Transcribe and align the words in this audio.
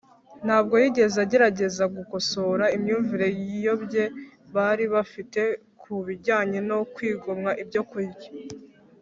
ntabwo 0.45 0.73
yigeze 0.83 1.17
agerageza 1.25 1.83
gukosora 1.95 2.65
imyumvire 2.75 3.27
iyobye 3.41 4.03
bari 4.55 4.85
bafite 4.93 5.41
ku 5.81 5.93
bijyanye 6.07 6.59
no 6.69 6.77
kwigomwa 6.93 7.51
ibyo 7.63 7.81
kurya, 7.89 8.29